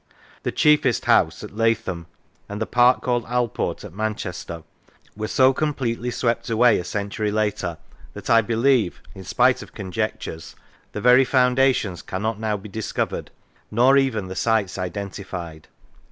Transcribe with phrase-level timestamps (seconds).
[0.41, 2.07] The" chiefest house" at Lathom,
[2.49, 4.63] and the" park called Alport" at Manchester,
[5.15, 7.77] were so completely swept away a century later
[8.13, 10.55] that I believe (in spite of conjectures)
[10.93, 13.29] the very foundations cannot now be discovered,
[13.69, 15.67] nor even the sites identified.